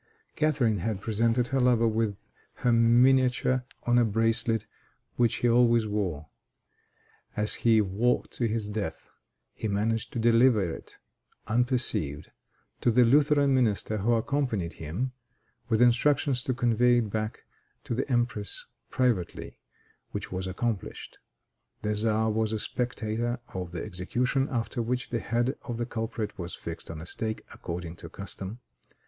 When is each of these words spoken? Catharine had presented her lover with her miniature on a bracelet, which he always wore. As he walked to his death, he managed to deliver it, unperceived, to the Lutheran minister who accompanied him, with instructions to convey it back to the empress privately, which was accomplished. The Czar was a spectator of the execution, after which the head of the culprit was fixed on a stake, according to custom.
Catharine 0.35 0.79
had 0.79 0.99
presented 0.99 1.49
her 1.49 1.59
lover 1.59 1.87
with 1.87 2.25
her 2.55 2.71
miniature 2.73 3.65
on 3.83 3.99
a 3.99 4.03
bracelet, 4.03 4.65
which 5.15 5.35
he 5.35 5.47
always 5.47 5.85
wore. 5.85 6.25
As 7.37 7.53
he 7.61 7.81
walked 7.81 8.31
to 8.33 8.47
his 8.47 8.67
death, 8.67 9.11
he 9.53 9.67
managed 9.67 10.11
to 10.13 10.17
deliver 10.19 10.63
it, 10.67 10.97
unperceived, 11.45 12.31
to 12.79 12.89
the 12.89 13.05
Lutheran 13.05 13.53
minister 13.53 13.99
who 13.99 14.13
accompanied 14.15 14.73
him, 14.73 15.11
with 15.69 15.83
instructions 15.83 16.41
to 16.45 16.53
convey 16.55 16.97
it 16.97 17.11
back 17.11 17.43
to 17.83 17.93
the 17.93 18.11
empress 18.11 18.65
privately, 18.89 19.59
which 20.13 20.31
was 20.31 20.47
accomplished. 20.47 21.19
The 21.83 21.93
Czar 21.93 22.31
was 22.31 22.53
a 22.53 22.59
spectator 22.59 23.39
of 23.49 23.71
the 23.71 23.83
execution, 23.85 24.47
after 24.49 24.81
which 24.81 25.11
the 25.11 25.19
head 25.19 25.59
of 25.61 25.77
the 25.77 25.85
culprit 25.85 26.39
was 26.39 26.55
fixed 26.55 26.89
on 26.89 27.01
a 27.01 27.05
stake, 27.05 27.43
according 27.53 27.97
to 27.97 28.09
custom. 28.09 28.61